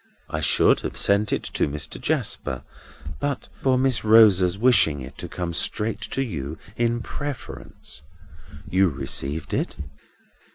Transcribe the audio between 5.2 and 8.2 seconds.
come straight to you, in preference.